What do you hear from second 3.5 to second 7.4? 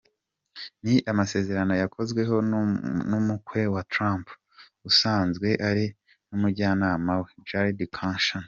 wa Trump usanzwe ari n’umujyanama we,